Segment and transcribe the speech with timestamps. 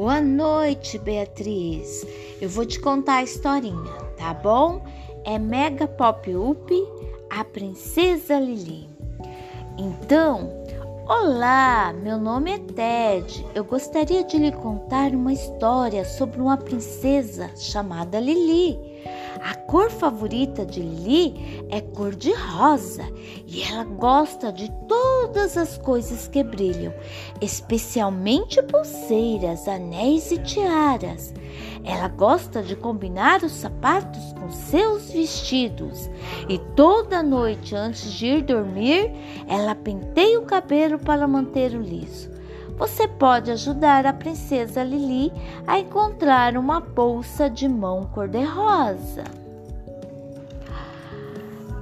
[0.00, 2.06] Boa noite, Beatriz.
[2.40, 4.82] Eu vou te contar a historinha, tá bom?
[5.26, 6.74] É Mega Pop Up,
[7.28, 8.88] a Princesa Lili.
[9.76, 10.64] Então,
[11.06, 13.44] olá, meu nome é Ted.
[13.54, 18.78] Eu gostaria de lhe contar uma história sobre uma princesa chamada Lili.
[19.42, 23.04] A cor favorita de Lili é cor de rosa
[23.46, 26.92] e ela gosta de todas as coisas que brilham,
[27.40, 31.32] especialmente pulseiras, anéis e tiaras.
[31.84, 36.10] Ela gosta de combinar os sapatos com seus vestidos
[36.48, 39.12] e toda noite antes de ir dormir,
[39.48, 42.39] ela penteia o cabelo para manter o liso.
[42.80, 45.30] Você pode ajudar a princesa Lili
[45.66, 49.24] a encontrar uma bolsa de mão cor-de-rosa.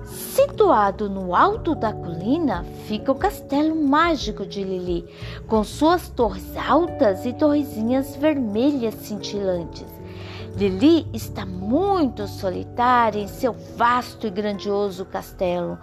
[0.05, 5.09] Situado no alto da colina fica o castelo mágico de Lili,
[5.47, 9.98] com suas torres altas e torrezinhas vermelhas cintilantes.
[10.57, 15.79] Lili está muito solitária em seu vasto e grandioso castelo.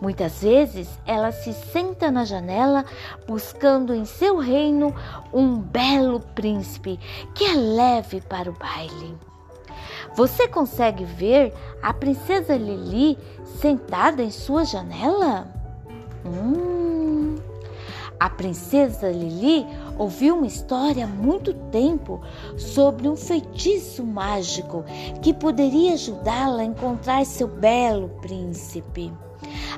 [0.00, 2.84] Muitas vezes ela se senta na janela
[3.26, 4.94] buscando em seu reino
[5.32, 6.98] um belo príncipe
[7.34, 9.16] que a leve para o baile.
[10.16, 13.18] Você consegue ver a princesa Lili
[13.60, 15.46] sentada em sua janela?
[16.24, 16.95] Hum.
[18.18, 19.66] A princesa Lili
[19.98, 22.20] ouviu uma história há muito tempo
[22.56, 24.84] sobre um feitiço mágico
[25.20, 29.12] que poderia ajudá-la a encontrar seu belo príncipe.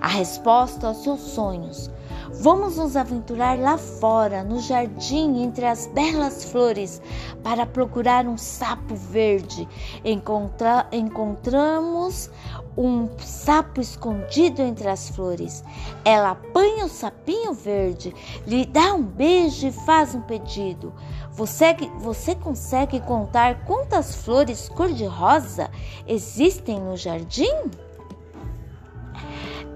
[0.00, 1.90] A resposta aos seus sonhos.
[2.34, 7.00] Vamos nos aventurar lá fora, no jardim, entre as belas flores,
[7.42, 9.66] para procurar um sapo verde.
[10.04, 12.30] Encontra encontramos
[12.76, 15.64] um sapo escondido entre as flores.
[16.04, 18.14] Ela apanha o sapinho verde,
[18.46, 20.92] lhe dá um beijo e faz um pedido.
[21.32, 25.70] Você, você consegue contar quantas flores cor-de-rosa
[26.06, 27.70] existem no jardim?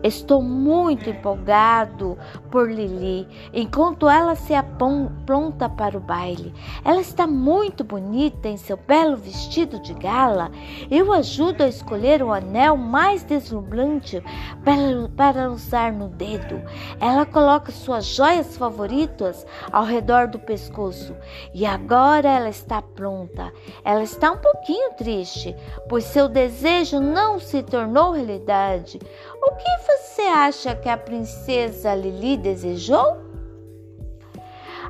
[0.03, 2.19] Estou muito empolgado
[2.51, 6.53] por Lili enquanto ela se apronta para o baile.
[6.85, 10.51] Ela está muito bonita em seu belo vestido de gala.
[10.91, 14.23] Eu ajudo a escolher o anel mais deslumbrante
[14.65, 16.61] para, para usar no dedo.
[17.01, 21.15] Ela coloca suas joias favoritas ao redor do pescoço
[21.55, 23.53] e agora ela está pronta.
[23.85, 25.55] Ela está um pouquinho triste,
[25.89, 28.99] pois seu desejo não se tornou realidade.
[29.43, 33.21] O que você acha que a princesa Lili desejou?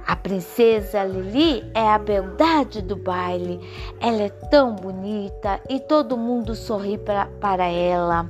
[0.07, 3.61] A princesa Lili é a beldade do baile.
[4.01, 8.29] Ela é tão bonita e todo mundo sorri pra, para ela.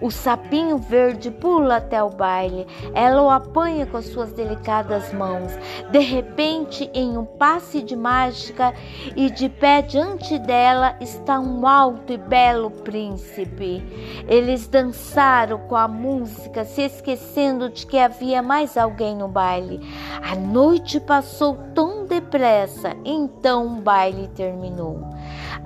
[0.00, 2.66] O sapinho verde pula até o baile.
[2.94, 5.52] Ela o apanha com suas delicadas mãos.
[5.90, 8.74] De repente, em um passe de mágica
[9.16, 13.82] e de pé diante dela está um alto e belo príncipe.
[14.28, 19.80] Eles dançaram com a música, se esquecendo de que havia mais alguém no baile.
[20.22, 25.00] A noite passou tão depressa, então o baile terminou.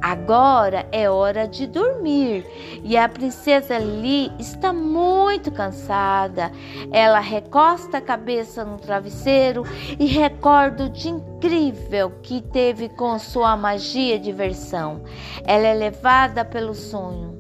[0.01, 2.47] Agora é hora de dormir
[2.85, 6.53] e a princesa Li está muito cansada.
[6.93, 9.65] Ela recosta a cabeça no travesseiro
[9.99, 15.03] e recorda o dia incrível que teve com sua magia de diversão.
[15.45, 17.37] Ela é levada pelo sonho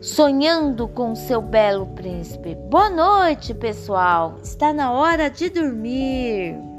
[0.00, 2.54] sonhando com seu belo príncipe.
[2.54, 4.38] Boa noite, pessoal.
[4.42, 6.75] Está na hora de dormir.